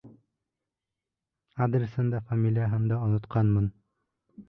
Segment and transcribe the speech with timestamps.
[1.67, 3.73] Адресын да, фамилияһын да онотҡанмын.